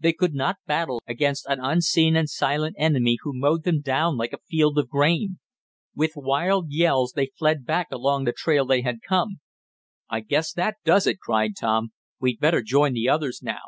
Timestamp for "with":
5.94-6.14